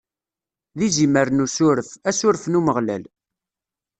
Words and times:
D 0.77 0.79
izimer 0.87 1.27
n 1.31 1.43
usuref, 1.45 1.89
asuref 2.09 2.43
n 2.47 2.57
Umeɣlal. 2.59 3.03